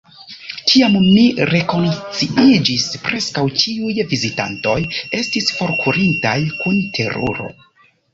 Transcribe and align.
Kiam 0.69 0.93
mi 1.07 1.23
rekonsciiĝis, 1.49 2.85
preskaŭ 3.07 3.43
ĉiuj 3.63 4.05
vizitantoj 4.13 4.79
estis 5.19 5.51
forkurintaj 5.59 6.35
kun 6.63 6.81
teruro... 6.99 7.47